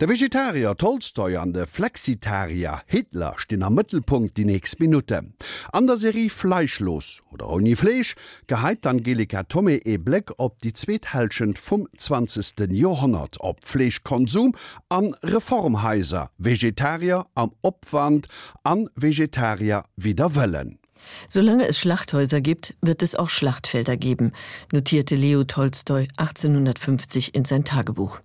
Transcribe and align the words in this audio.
Der 0.00 0.08
Vegetarier 0.08 0.74
Tolstoi 0.78 1.36
an 1.36 1.52
de 1.52 1.66
Flexitarier 1.66 2.80
Hitler 2.86 3.34
stehen 3.36 3.62
am 3.62 3.74
Mittelpunkt 3.74 4.38
die 4.38 4.46
nächste 4.46 4.82
Minute. 4.82 5.24
An 5.72 5.86
der 5.86 5.98
Serie 5.98 6.30
Fleischlos 6.30 7.20
oder 7.30 7.50
Oni 7.50 7.76
Fleisch 7.76 8.14
geheit 8.46 8.86
Angelika 8.86 9.42
Tommy 9.42 9.78
E. 9.84 9.98
Black 9.98 10.32
op 10.38 10.58
die 10.62 10.72
Zweethälschend 10.72 11.58
vom 11.58 11.86
20. 11.98 12.70
Jahrhundert 12.70 13.42
op 13.42 13.62
Fleischkonsum 13.62 14.54
an 14.88 15.14
Reformhäuser, 15.22 16.30
Vegetarier 16.38 17.26
am 17.34 17.52
Opwand 17.60 18.26
an 18.62 18.88
Vegetarier 18.94 19.82
wieder 19.96 20.34
wellen. 20.34 20.80
Solange 21.28 21.66
es 21.66 21.78
Schlachthäuser 21.78 22.40
gibt, 22.40 22.74
wird 22.80 23.02
es 23.02 23.14
auch 23.14 23.30
Schlachtfelder 23.30 23.96
geben, 23.96 24.32
notierte 24.72 25.16
Leo 25.16 25.44
Tolstoi 25.44 26.08
1850 26.16 27.34
in 27.34 27.44
sein 27.44 27.64
Tagebuch. 27.64 28.20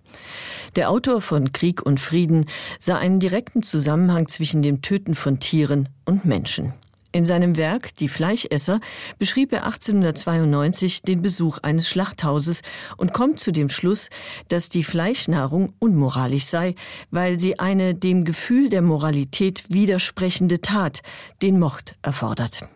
Der 0.76 0.90
Autor 0.90 1.22
von 1.22 1.52
Krieg 1.52 1.80
und 1.80 2.00
Frieden 2.00 2.44
sah 2.78 2.98
einen 2.98 3.18
direkten 3.18 3.62
Zusammenhang 3.62 4.28
zwischen 4.28 4.60
dem 4.60 4.82
Töten 4.82 5.14
von 5.14 5.40
Tieren 5.40 5.88
und 6.04 6.26
Menschen. 6.26 6.74
In 7.12 7.24
seinem 7.24 7.56
Werk 7.56 7.96
Die 7.96 8.08
Fleischesser 8.08 8.80
beschrieb 9.18 9.54
er 9.54 9.64
1892 9.64 11.00
den 11.00 11.22
Besuch 11.22 11.56
eines 11.62 11.88
Schlachthauses 11.88 12.60
und 12.98 13.14
kommt 13.14 13.40
zu 13.40 13.52
dem 13.52 13.70
Schluss, 13.70 14.10
dass 14.48 14.68
die 14.68 14.84
Fleischnahrung 14.84 15.72
unmoralisch 15.78 16.44
sei, 16.44 16.74
weil 17.10 17.40
sie 17.40 17.58
eine 17.58 17.94
dem 17.94 18.26
Gefühl 18.26 18.68
der 18.68 18.82
Moralität 18.82 19.64
widersprechende 19.70 20.60
Tat, 20.60 21.00
den 21.40 21.58
Mord 21.58 21.94
erfordert. 22.02 22.68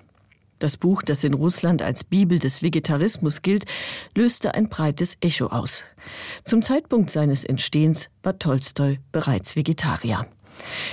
Das 0.61 0.77
Buch, 0.77 1.03
das 1.03 1.25
in 1.25 1.33
Russland 1.33 1.81
als 1.81 2.05
Bibel 2.05 2.39
des 2.39 2.63
Vegetarismus 2.63 3.41
gilt, 3.41 3.65
löste 4.15 4.55
ein 4.55 4.69
breites 4.69 5.17
Echo 5.23 5.47
aus. 5.47 5.85
Zum 6.45 6.61
Zeitpunkt 6.61 7.11
seines 7.11 7.45
Entstehens 7.45 8.11
war 8.23 8.39
Tolstoi 8.39 8.99
bereits 9.11 9.57
Vegetarier. 9.57 10.27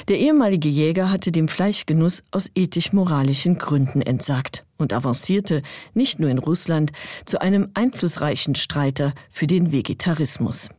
Der 0.07 0.19
ehemalige 0.19 0.69
Jäger 0.69 1.11
hatte 1.11 1.33
dem 1.33 1.49
Fleischgenuss 1.49 2.23
aus 2.31 2.49
ethisch-moralischen 2.55 3.57
Gründen 3.57 4.01
entsagt 4.01 4.65
und 4.77 4.93
avancierte 4.93 5.61
nicht 5.93 6.17
nur 6.19 6.29
in 6.29 6.37
Russland 6.37 6.93
zu 7.25 7.41
einem 7.41 7.69
einflussreichen 7.73 8.55
Streiter 8.55 9.13
für 9.29 9.47
den 9.47 9.73
Vegetarismus. 9.73 10.69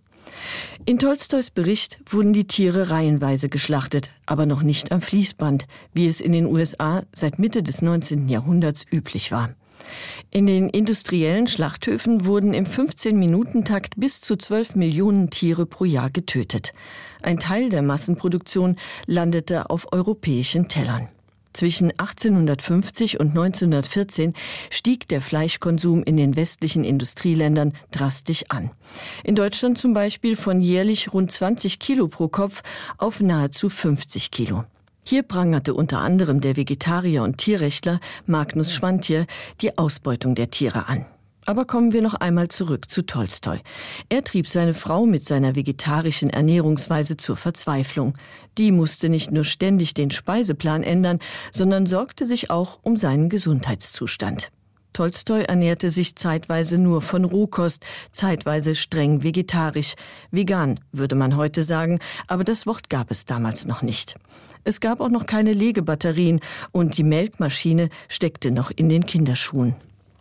In 0.86 0.98
Tolstois 0.98 1.50
Bericht 1.54 1.98
wurden 2.06 2.32
die 2.32 2.46
Tiere 2.46 2.90
reihenweise 2.90 3.48
geschlachtet, 3.48 4.10
aber 4.26 4.46
noch 4.46 4.62
nicht 4.62 4.92
am 4.92 5.00
Fließband, 5.00 5.66
wie 5.92 6.06
es 6.06 6.20
in 6.20 6.32
den 6.32 6.46
USA 6.46 7.02
seit 7.12 7.38
Mitte 7.38 7.62
des 7.62 7.82
19. 7.82 8.28
Jahrhunderts 8.28 8.84
üblich 8.90 9.30
war. 9.30 9.50
In 10.30 10.46
den 10.46 10.68
industriellen 10.68 11.46
Schlachthöfen 11.46 12.26
wurden 12.26 12.54
im 12.54 12.64
15-Minuten-Takt 12.64 13.94
bis 13.96 14.20
zu 14.20 14.36
12 14.36 14.74
Millionen 14.74 15.30
Tiere 15.30 15.66
pro 15.66 15.84
Jahr 15.84 16.10
getötet. 16.10 16.72
Ein 17.22 17.38
Teil 17.38 17.68
der 17.70 17.82
Massenproduktion 17.82 18.76
landete 19.06 19.70
auf 19.70 19.92
europäischen 19.92 20.68
Tellern. 20.68 21.08
Zwischen 21.52 21.90
1850 21.90 23.20
und 23.20 23.28
1914 23.28 24.34
stieg 24.70 25.08
der 25.08 25.20
Fleischkonsum 25.20 26.02
in 26.02 26.16
den 26.16 26.36
westlichen 26.36 26.84
Industrieländern 26.84 27.72
drastisch 27.90 28.44
an. 28.48 28.70
In 29.24 29.34
Deutschland 29.34 29.78
zum 29.78 29.94
Beispiel 29.94 30.36
von 30.36 30.60
jährlich 30.60 31.12
rund 31.12 31.32
20 31.32 31.78
Kilo 31.78 32.08
pro 32.08 32.28
Kopf 32.28 32.62
auf 32.96 33.20
nahezu 33.20 33.68
50 33.68 34.30
Kilo. 34.30 34.64
Hier 35.04 35.22
prangerte 35.22 35.72
unter 35.72 36.00
anderem 36.00 36.42
der 36.42 36.56
Vegetarier 36.56 37.22
und 37.22 37.38
Tierrechtler 37.38 37.98
Magnus 38.26 38.74
Schwantier 38.74 39.26
die 39.62 39.78
Ausbeutung 39.78 40.34
der 40.34 40.50
Tiere 40.50 40.86
an. 40.86 41.06
Aber 41.48 41.64
kommen 41.64 41.94
wir 41.94 42.02
noch 42.02 42.12
einmal 42.12 42.48
zurück 42.48 42.90
zu 42.90 43.00
Tolstoi. 43.00 43.60
Er 44.10 44.22
trieb 44.22 44.46
seine 44.46 44.74
Frau 44.74 45.06
mit 45.06 45.24
seiner 45.24 45.56
vegetarischen 45.56 46.28
Ernährungsweise 46.28 47.16
zur 47.16 47.38
Verzweiflung. 47.38 48.12
Die 48.58 48.70
musste 48.70 49.08
nicht 49.08 49.30
nur 49.30 49.44
ständig 49.44 49.94
den 49.94 50.10
Speiseplan 50.10 50.82
ändern, 50.82 51.20
sondern 51.50 51.86
sorgte 51.86 52.26
sich 52.26 52.50
auch 52.50 52.80
um 52.82 52.98
seinen 52.98 53.30
Gesundheitszustand. 53.30 54.50
Tolstoi 54.92 55.44
ernährte 55.44 55.88
sich 55.88 56.16
zeitweise 56.16 56.76
nur 56.76 57.00
von 57.00 57.24
Rohkost, 57.24 57.86
zeitweise 58.12 58.74
streng 58.74 59.22
vegetarisch. 59.22 59.94
Vegan 60.30 60.80
würde 60.92 61.14
man 61.14 61.38
heute 61.38 61.62
sagen, 61.62 61.98
aber 62.26 62.44
das 62.44 62.66
Wort 62.66 62.90
gab 62.90 63.10
es 63.10 63.24
damals 63.24 63.64
noch 63.64 63.80
nicht. 63.80 64.16
Es 64.64 64.80
gab 64.80 65.00
auch 65.00 65.08
noch 65.08 65.24
keine 65.24 65.54
Legebatterien 65.54 66.40
und 66.72 66.98
die 66.98 67.04
Melkmaschine 67.04 67.88
steckte 68.08 68.50
noch 68.50 68.70
in 68.70 68.90
den 68.90 69.06
Kinderschuhen. 69.06 69.76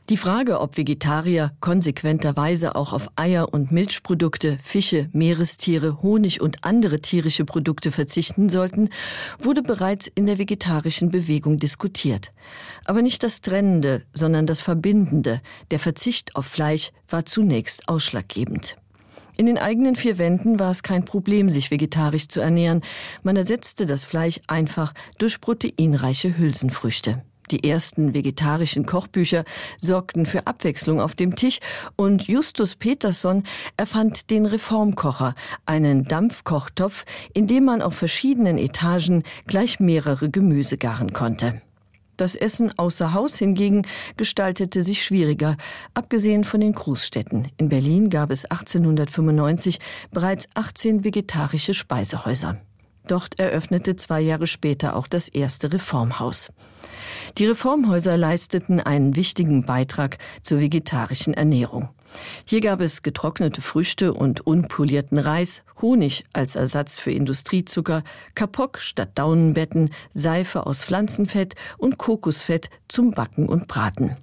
Die 0.09 0.15
Frage, 0.15 0.61
ob 0.61 0.77
Vegetarier 0.77 1.51
konsequenterweise 1.59 2.77
auch 2.77 2.93
auf 2.93 3.09
Eier 3.17 3.53
und 3.53 3.73
Milchprodukte, 3.73 4.57
Fische, 4.63 5.09
Meerestiere, 5.11 6.01
Honig 6.01 6.39
und 6.39 6.63
andere 6.63 7.01
tierische 7.01 7.43
Produkte 7.43 7.91
verzichten 7.91 8.47
sollten, 8.47 8.87
wurde 9.37 9.61
bereits 9.61 10.07
in 10.07 10.25
der 10.25 10.37
vegetarischen 10.37 11.09
Bewegung 11.09 11.57
diskutiert. 11.57 12.31
Aber 12.85 13.01
nicht 13.01 13.21
das 13.21 13.41
Trennende, 13.41 14.03
sondern 14.13 14.45
das 14.45 14.61
Verbindende, 14.61 15.41
der 15.71 15.79
Verzicht 15.79 16.37
auf 16.37 16.45
Fleisch 16.45 16.93
war 17.09 17.25
zunächst 17.25 17.89
ausschlaggebend. 17.89 18.77
In 19.35 19.45
den 19.45 19.57
eigenen 19.57 19.97
vier 19.97 20.17
Wänden 20.17 20.57
war 20.57 20.71
es 20.71 20.83
kein 20.83 21.03
Problem, 21.03 21.49
sich 21.49 21.69
vegetarisch 21.69 22.29
zu 22.29 22.39
ernähren. 22.39 22.81
Man 23.23 23.35
ersetzte 23.35 23.85
das 23.85 24.05
Fleisch 24.05 24.39
einfach 24.47 24.93
durch 25.17 25.41
proteinreiche 25.41 26.37
Hülsenfrüchte. 26.37 27.23
Die 27.51 27.67
ersten 27.67 28.13
vegetarischen 28.13 28.85
Kochbücher 28.85 29.45
sorgten 29.79 30.25
für 30.25 30.47
Abwechslung 30.47 30.99
auf 30.99 31.15
dem 31.15 31.35
Tisch 31.35 31.59
und 31.95 32.27
Justus 32.27 32.75
Peterson 32.75 33.43
erfand 33.77 34.29
den 34.29 34.45
Reformkocher, 34.45 35.33
einen 35.65 36.05
Dampfkochtopf, 36.05 37.05
in 37.33 37.47
dem 37.47 37.65
man 37.65 37.81
auf 37.81 37.95
verschiedenen 37.95 38.57
Etagen 38.57 39.23
gleich 39.45 39.79
mehrere 39.79 40.29
Gemüse 40.29 40.77
garen 40.77 41.13
konnte. 41.13 41.61
Das 42.17 42.35
Essen 42.35 42.73
außer 42.77 43.13
Haus 43.13 43.37
hingegen 43.37 43.83
gestaltete 44.17 44.81
sich 44.81 45.03
schwieriger, 45.03 45.55
abgesehen 45.93 46.43
von 46.43 46.59
den 46.59 46.73
Großstädten. 46.73 47.49
In 47.57 47.69
Berlin 47.69 48.09
gab 48.09 48.31
es 48.31 48.45
1895 48.45 49.79
bereits 50.11 50.49
18 50.55 51.03
vegetarische 51.03 51.75
Speisehäuser. 51.75 52.59
Dort 53.07 53.39
eröffnete 53.39 53.95
zwei 53.95 54.21
Jahre 54.21 54.47
später 54.47 54.95
auch 54.95 55.07
das 55.07 55.29
erste 55.29 55.71
Reformhaus. 55.71 56.51
Die 57.37 57.45
Reformhäuser 57.45 58.17
leisteten 58.17 58.79
einen 58.79 59.15
wichtigen 59.15 59.65
Beitrag 59.65 60.17
zur 60.41 60.59
vegetarischen 60.59 61.33
Ernährung. 61.33 61.89
Hier 62.45 62.61
gab 62.61 62.81
es 62.81 63.03
getrocknete 63.03 63.61
Früchte 63.61 64.13
und 64.13 64.45
unpolierten 64.47 65.19
Reis, 65.19 65.63
Honig 65.81 66.25
als 66.33 66.55
Ersatz 66.55 66.97
für 66.97 67.11
Industriezucker, 67.11 68.03
Kapok 68.33 68.79
statt 68.79 69.11
Daunenbetten, 69.15 69.91
Seife 70.13 70.65
aus 70.65 70.83
Pflanzenfett 70.83 71.55
und 71.77 71.97
Kokosfett 71.97 72.69
zum 72.87 73.11
Backen 73.11 73.47
und 73.47 73.67
Braten. 73.67 74.17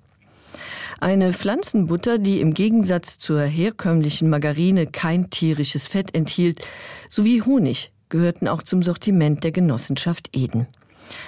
Eine 1.01 1.33
Pflanzenbutter, 1.33 2.19
die 2.19 2.41
im 2.41 2.55
Gegensatz 2.55 3.19
zur 3.19 3.43
herkömmlichen 3.43 4.31
Margarine 4.31 4.87
kein 4.87 5.29
tierisches 5.29 5.87
Fett 5.87 6.15
enthielt, 6.15 6.65
sowie 7.11 7.43
Honig 7.43 7.93
gehörten 8.09 8.49
auch 8.49 8.63
zum 8.63 8.83
Sortiment 8.83 9.45
der 9.45 9.53
Genossenschaft 9.53 10.37
Eden. 10.37 10.67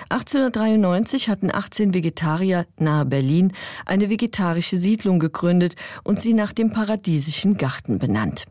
1893 0.08 1.28
hatten 1.28 1.50
18 1.52 1.94
Vegetarier 1.94 2.66
nahe 2.78 3.04
Berlin 3.04 3.52
eine 3.84 4.08
vegetarische 4.08 4.78
Siedlung 4.78 5.18
gegründet 5.18 5.74
und 6.02 6.20
sie 6.20 6.34
nach 6.34 6.52
dem 6.52 6.70
paradiesischen 6.70 7.56
Garten 7.56 7.98
benannt. 7.98 8.44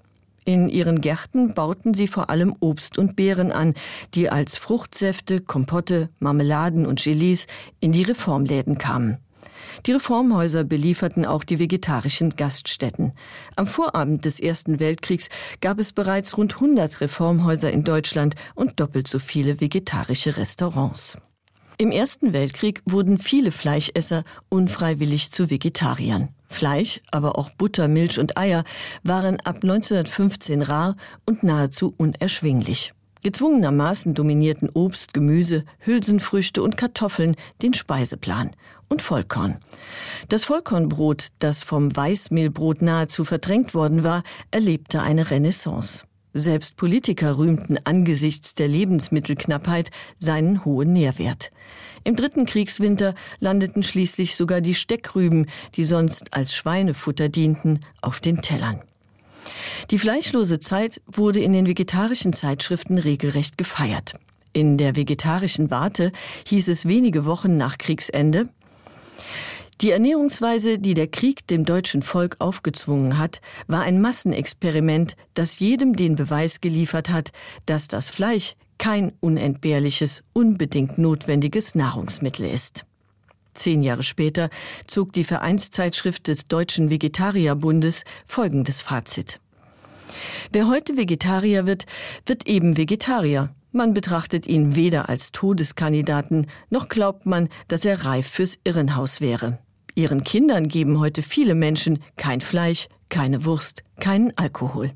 In 0.47 0.69
ihren 0.69 1.01
Gärten 1.01 1.55
bauten 1.55 1.95
sie 1.95 2.07
vor 2.07 2.29
allem 2.29 2.55
Obst 2.59 2.99
und 2.99 3.15
Beeren 3.15 3.51
an, 3.51 3.73
die 4.13 4.29
als 4.29 4.55
Fruchtsäfte, 4.55 5.41
Kompotte, 5.41 6.09
Marmeladen 6.19 6.85
und 6.85 7.01
Gelees 7.01 7.47
in 7.79 7.91
die 7.91 8.03
Reformläden 8.03 8.77
kamen. 8.77 9.17
Die 9.85 9.91
Reformhäuser 9.93 10.63
belieferten 10.63 11.25
auch 11.25 11.43
die 11.43 11.59
vegetarischen 11.59 12.35
Gaststätten. 12.35 13.13
Am 13.55 13.67
Vorabend 13.67 14.25
des 14.25 14.39
Ersten 14.39 14.79
Weltkriegs 14.79 15.29
gab 15.61 15.79
es 15.79 15.91
bereits 15.91 16.37
rund 16.37 16.55
100 16.55 17.01
Reformhäuser 17.01 17.71
in 17.71 17.83
Deutschland 17.83 18.35
und 18.55 18.79
doppelt 18.79 19.07
so 19.07 19.19
viele 19.19 19.61
vegetarische 19.61 20.37
Restaurants. 20.37 21.17
Im 21.77 21.91
Ersten 21.91 22.31
Weltkrieg 22.31 22.81
wurden 22.85 23.17
viele 23.17 23.51
Fleischesser 23.51 24.23
unfreiwillig 24.47 25.31
zu 25.31 25.49
Vegetariern. 25.49 26.29
Fleisch, 26.47 27.01
aber 27.11 27.37
auch 27.37 27.49
Butter, 27.49 27.89
Milch 27.89 28.17
und 28.17 28.37
Eier 28.37 28.63
waren 29.03 29.41
ab 29.41 29.57
1915 29.61 30.61
rar 30.61 30.95
und 31.25 31.43
nahezu 31.43 31.93
unerschwinglich. 31.97 32.93
Gezwungenermaßen 33.25 34.13
dominierten 34.13 34.69
Obst, 34.69 35.15
Gemüse, 35.15 35.65
Hülsenfrüchte 35.79 36.61
und 36.61 36.77
Kartoffeln 36.77 37.35
den 37.63 37.73
Speiseplan 37.73 38.51
und 38.87 39.01
Vollkorn. 39.01 39.61
Das 40.29 40.43
Vollkornbrot, 40.43 41.29
das 41.39 41.63
vom 41.63 41.95
Weißmehlbrot 41.95 42.83
nahezu 42.83 43.25
verdrängt 43.25 43.73
worden 43.73 44.03
war, 44.03 44.21
erlebte 44.51 45.01
eine 45.01 45.31
Renaissance. 45.31 46.03
Selbst 46.35 46.75
Politiker 46.75 47.39
rühmten 47.39 47.79
angesichts 47.83 48.53
der 48.53 48.67
Lebensmittelknappheit 48.67 49.89
seinen 50.19 50.63
hohen 50.63 50.93
Nährwert. 50.93 51.49
Im 52.03 52.15
dritten 52.15 52.45
Kriegswinter 52.45 53.15
landeten 53.39 53.81
schließlich 53.81 54.35
sogar 54.35 54.61
die 54.61 54.75
Steckrüben, 54.75 55.47
die 55.73 55.85
sonst 55.85 56.31
als 56.31 56.53
Schweinefutter 56.53 57.27
dienten, 57.27 57.79
auf 58.01 58.19
den 58.19 58.43
Tellern. 58.43 58.83
Die 59.91 59.99
fleischlose 59.99 60.59
Zeit 60.59 61.01
wurde 61.07 61.39
in 61.39 61.53
den 61.53 61.67
vegetarischen 61.67 62.33
Zeitschriften 62.33 62.97
regelrecht 62.97 63.57
gefeiert. 63.57 64.13
In 64.53 64.77
der 64.77 64.95
vegetarischen 64.95 65.69
Warte 65.69 66.11
hieß 66.47 66.69
es 66.69 66.85
wenige 66.85 67.25
Wochen 67.25 67.57
nach 67.57 67.77
Kriegsende, 67.77 68.49
die 69.81 69.91
Ernährungsweise, 69.91 70.79
die 70.79 70.93
der 70.93 71.07
Krieg 71.07 71.47
dem 71.47 71.65
deutschen 71.65 72.01
Volk 72.01 72.37
aufgezwungen 72.39 73.17
hat, 73.17 73.41
war 73.67 73.81
ein 73.81 73.99
Massenexperiment, 73.99 75.17
das 75.33 75.59
jedem 75.59 75.97
den 75.97 76.15
Beweis 76.15 76.61
geliefert 76.61 77.09
hat, 77.09 77.33
dass 77.65 77.89
das 77.89 78.09
Fleisch 78.09 78.55
kein 78.77 79.11
unentbehrliches, 79.19 80.23
unbedingt 80.31 80.97
notwendiges 80.97 81.75
Nahrungsmittel 81.75 82.45
ist. 82.45 82.85
Zehn 83.55 83.81
Jahre 83.81 84.03
später 84.03 84.49
zog 84.85 85.13
die 85.13 85.23
Vereinszeitschrift 85.23 86.27
des 86.27 86.45
Deutschen 86.45 86.89
Vegetarierbundes 86.89 88.03
folgendes 88.25 88.81
Fazit. 88.81 89.39
Wer 90.51 90.67
heute 90.67 90.97
Vegetarier 90.97 91.65
wird, 91.65 91.85
wird 92.25 92.47
eben 92.47 92.77
Vegetarier. 92.77 93.49
Man 93.71 93.93
betrachtet 93.93 94.47
ihn 94.47 94.75
weder 94.75 95.09
als 95.09 95.31
Todeskandidaten, 95.31 96.47
noch 96.69 96.87
glaubt 96.87 97.25
man, 97.25 97.49
dass 97.67 97.83
er 97.83 98.05
reif 98.05 98.27
fürs 98.27 98.57
Irrenhaus 98.63 99.19
wäre. 99.19 99.59
Ihren 99.95 100.23
Kindern 100.23 100.67
geben 100.67 100.99
heute 100.99 101.23
viele 101.23 101.55
Menschen 101.55 101.99
kein 102.17 102.41
Fleisch, 102.41 102.87
keine 103.09 103.45
Wurst, 103.45 103.83
keinen 103.99 104.37
Alkohol. 104.37 104.91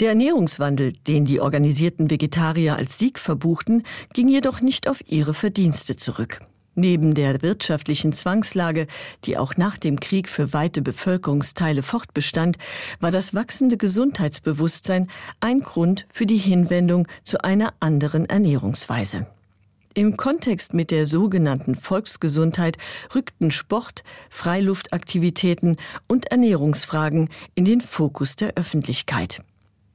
Der 0.00 0.08
Ernährungswandel, 0.10 0.92
den 1.06 1.24
die 1.24 1.40
organisierten 1.40 2.10
Vegetarier 2.10 2.76
als 2.76 2.98
Sieg 2.98 3.18
verbuchten, 3.18 3.84
ging 4.12 4.28
jedoch 4.28 4.60
nicht 4.60 4.88
auf 4.88 4.98
ihre 5.06 5.34
Verdienste 5.34 5.96
zurück. 5.96 6.40
Neben 6.74 7.14
der 7.14 7.42
wirtschaftlichen 7.42 8.12
Zwangslage, 8.12 8.86
die 9.24 9.36
auch 9.38 9.56
nach 9.56 9.78
dem 9.78 10.00
Krieg 10.00 10.28
für 10.28 10.52
weite 10.52 10.82
Bevölkerungsteile 10.82 11.82
fortbestand, 11.82 12.56
war 12.98 13.12
das 13.12 13.32
wachsende 13.32 13.76
Gesundheitsbewusstsein 13.76 15.08
ein 15.38 15.60
Grund 15.60 16.06
für 16.12 16.26
die 16.26 16.36
Hinwendung 16.36 17.06
zu 17.22 17.44
einer 17.44 17.74
anderen 17.78 18.26
Ernährungsweise. 18.26 19.26
Im 19.96 20.16
Kontext 20.16 20.74
mit 20.74 20.90
der 20.90 21.06
sogenannten 21.06 21.76
Volksgesundheit 21.76 22.78
rückten 23.14 23.52
Sport, 23.52 24.02
Freiluftaktivitäten 24.28 25.76
und 26.08 26.32
Ernährungsfragen 26.32 27.28
in 27.54 27.64
den 27.64 27.80
Fokus 27.80 28.34
der 28.34 28.54
Öffentlichkeit. 28.56 29.40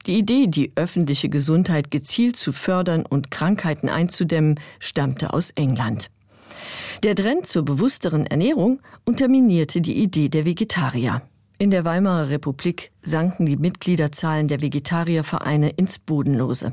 Die 0.06 0.16
Idee, 0.16 0.46
die 0.46 0.72
öffentliche 0.76 1.28
Gesundheit 1.28 1.90
gezielt 1.90 2.38
zu 2.38 2.52
fördern 2.52 3.04
und 3.04 3.30
Krankheiten 3.30 3.90
einzudämmen, 3.90 4.58
stammte 4.78 5.34
aus 5.34 5.50
England. 5.50 6.10
Der 7.02 7.14
Trend 7.14 7.46
zur 7.46 7.64
bewussteren 7.64 8.26
Ernährung 8.26 8.80
unterminierte 9.04 9.80
die 9.80 10.02
Idee 10.02 10.28
der 10.28 10.44
Vegetarier. 10.44 11.22
In 11.58 11.70
der 11.70 11.84
Weimarer 11.84 12.30
Republik 12.30 12.90
sanken 13.02 13.44
die 13.44 13.56
Mitgliederzahlen 13.56 14.48
der 14.48 14.62
Vegetariervereine 14.62 15.70
ins 15.70 15.98
Bodenlose. 15.98 16.72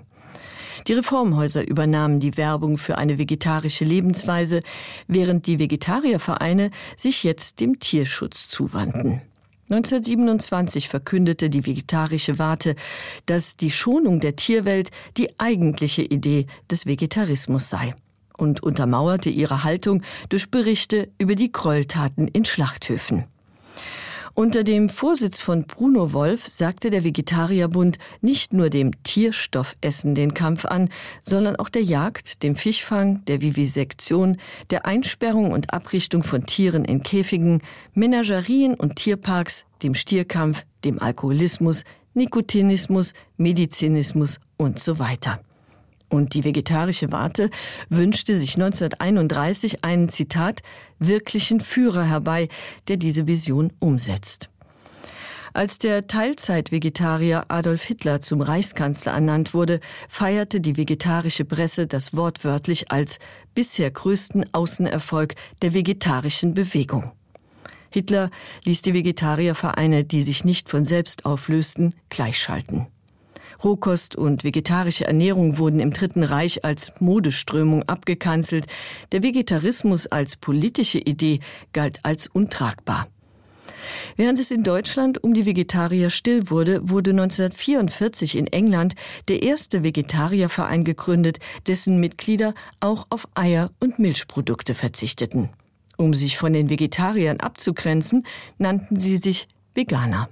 Die 0.87 0.93
Reformhäuser 0.93 1.67
übernahmen 1.67 2.21
die 2.21 2.37
Werbung 2.37 2.77
für 2.77 2.97
eine 2.97 3.17
vegetarische 3.17 3.83
Lebensweise, 3.83 4.61
während 5.07 5.45
die 5.47 5.59
Vegetariervereine 5.59 6.71
sich 6.95 7.23
jetzt 7.23 7.59
dem 7.59 7.79
Tierschutz 7.79 8.47
zuwandten. 8.47 9.21
1927 9.69 10.87
verkündete 10.87 11.49
die 11.49 11.65
vegetarische 11.65 12.39
Warte, 12.39 12.75
dass 13.25 13.57
die 13.57 13.71
Schonung 13.71 14.21
der 14.21 14.37
Tierwelt 14.37 14.91
die 15.17 15.37
eigentliche 15.37 16.03
Idee 16.03 16.47
des 16.71 16.85
Vegetarismus 16.85 17.69
sei 17.69 17.93
und 18.37 18.63
untermauerte 18.63 19.29
ihre 19.29 19.63
Haltung 19.63 20.03
durch 20.29 20.49
Berichte 20.49 21.09
über 21.17 21.35
die 21.35 21.51
Gräueltaten 21.51 22.27
in 22.27 22.45
Schlachthöfen. 22.45 23.25
Unter 24.39 24.63
dem 24.63 24.87
Vorsitz 24.87 25.41
von 25.41 25.63
Bruno 25.63 26.13
Wolf 26.13 26.47
sagte 26.47 26.91
der 26.91 27.03
Vegetarierbund 27.03 27.97
nicht 28.21 28.53
nur 28.53 28.69
dem 28.69 28.91
Tierstoffessen 29.01 30.13
den 30.13 30.35
Kampf 30.35 30.63
an, 30.63 30.89
sondern 31.23 31.55
auch 31.55 31.69
der 31.69 31.81
Jagd, 31.81 32.43
dem 32.43 32.55
Fischfang, 32.55 33.25
der 33.25 33.41
Vivisektion, 33.41 34.37
der 34.69 34.85
Einsperrung 34.85 35.51
und 35.51 35.73
Abrichtung 35.73 36.21
von 36.21 36.45
Tieren 36.45 36.85
in 36.85 37.01
Käfigen, 37.01 37.63
Menagerien 37.95 38.75
und 38.75 38.97
Tierparks, 38.97 39.65
dem 39.81 39.95
Stierkampf, 39.95 40.65
dem 40.85 41.01
Alkoholismus, 41.01 41.83
Nikotinismus, 42.13 43.13
Medizinismus 43.37 44.39
und 44.55 44.79
so 44.79 44.99
weiter. 44.99 45.39
Und 46.09 46.33
die 46.33 46.43
vegetarische 46.43 47.11
Warte 47.11 47.49
wünschte 47.89 48.35
sich 48.35 48.55
1931 48.55 49.83
einen 49.83 50.09
Zitat 50.09 50.61
wirklichen 50.99 51.59
Führer 51.59 52.03
herbei, 52.03 52.47
der 52.87 52.97
diese 52.97 53.27
Vision 53.27 53.73
umsetzt. 53.79 54.49
Als 55.53 55.79
der 55.79 56.05
Teilzeit-Vegetarier 56.05 57.45
Adolf 57.47 57.81
Hitler 57.81 58.21
zum 58.21 58.41
Reichskanzler 58.41 59.13
ernannt 59.13 59.55
wurde, 59.55 59.79
feierte 60.07 60.61
die 60.61 60.77
vegetarische 60.77 61.45
Presse 61.45 61.87
das 61.87 62.15
wortwörtlich 62.15 62.91
als 62.91 63.17
bisher 63.55 63.89
größten 63.89 64.53
Außenerfolg 64.53 65.33
der 65.63 65.73
vegetarischen 65.73 66.53
Bewegung. 66.53 67.11
Hitler 67.89 68.29
ließ 68.65 68.83
die 68.83 68.93
Vegetariervereine, 68.93 70.03
die 70.03 70.21
sich 70.21 70.45
nicht 70.45 70.69
von 70.69 70.85
selbst 70.85 71.25
auflösten, 71.25 71.95
gleichschalten. 72.09 72.85
Rohkost 73.63 74.15
und 74.15 74.43
vegetarische 74.43 75.05
Ernährung 75.05 75.57
wurden 75.57 75.79
im 75.79 75.91
Dritten 75.91 76.23
Reich 76.23 76.63
als 76.63 76.93
Modeströmung 76.99 77.83
abgekanzelt. 77.83 78.67
Der 79.11 79.23
Vegetarismus 79.23 80.07
als 80.07 80.35
politische 80.35 80.99
Idee 80.99 81.39
galt 81.73 81.99
als 82.03 82.27
untragbar. 82.27 83.07
Während 84.15 84.39
es 84.39 84.51
in 84.51 84.63
Deutschland 84.63 85.23
um 85.23 85.33
die 85.33 85.45
Vegetarier 85.45 86.09
still 86.09 86.49
wurde, 86.49 86.89
wurde 86.89 87.11
1944 87.11 88.37
in 88.37 88.47
England 88.47 88.95
der 89.27 89.43
erste 89.43 89.83
Vegetarierverein 89.83 90.83
gegründet, 90.83 91.39
dessen 91.67 91.99
Mitglieder 91.99 92.53
auch 92.79 93.07
auf 93.09 93.27
Eier 93.35 93.71
und 93.79 93.99
Milchprodukte 93.99 94.73
verzichteten. 94.73 95.49
Um 95.97 96.13
sich 96.13 96.37
von 96.37 96.53
den 96.53 96.69
Vegetariern 96.69 97.39
abzugrenzen, 97.39 98.25
nannten 98.57 98.99
sie 98.99 99.17
sich 99.17 99.47
Veganer. 99.73 100.29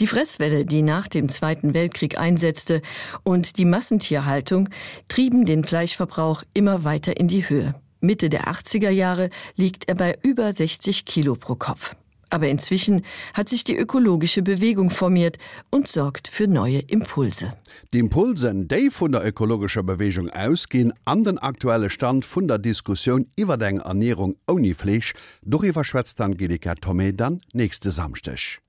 Die 0.00 0.06
Fresswelle, 0.06 0.64
die 0.64 0.82
nach 0.82 1.08
dem 1.08 1.28
Zweiten 1.28 1.74
Weltkrieg 1.74 2.18
einsetzte, 2.18 2.82
und 3.24 3.58
die 3.58 3.64
Massentierhaltung 3.64 4.68
trieben 5.08 5.44
den 5.44 5.64
Fleischverbrauch 5.64 6.44
immer 6.54 6.84
weiter 6.84 7.18
in 7.18 7.26
die 7.26 7.48
Höhe. 7.48 7.74
Mitte 8.00 8.28
der 8.28 8.44
80er 8.44 8.90
Jahre 8.90 9.30
liegt 9.56 9.88
er 9.88 9.96
bei 9.96 10.16
über 10.22 10.52
60 10.52 11.04
Kilo 11.04 11.34
pro 11.34 11.56
Kopf. 11.56 11.96
Aber 12.30 12.46
inzwischen 12.46 13.04
hat 13.32 13.48
sich 13.48 13.64
die 13.64 13.76
ökologische 13.76 14.42
Bewegung 14.42 14.90
formiert 14.90 15.38
und 15.70 15.88
sorgt 15.88 16.28
für 16.28 16.46
neue 16.46 16.80
Impulse. 16.80 17.54
Die 17.92 17.98
Impulsen 17.98 18.68
de 18.68 18.90
von 18.90 19.12
der 19.12 19.26
ökologischer 19.26 19.82
Bewegung 19.82 20.28
ausgehen 20.30 20.92
an 21.06 21.24
den 21.24 21.38
aktuelle 21.38 21.90
Stand 21.90 22.24
von 22.24 22.46
der 22.46 22.58
Diskussion 22.58 23.26
über 23.36 23.56
den 23.56 23.80
Ernährung 23.80 24.36
ohne 24.46 24.74
Fleisch, 24.74 25.14
doch 25.42 25.62
überschwätzt 25.62 26.20
dann 26.20 26.36
Gedeka 26.36 26.72
Tomé 26.72 27.12
dann 27.12 27.40
nächste 27.52 27.90
Samstech. 27.90 28.60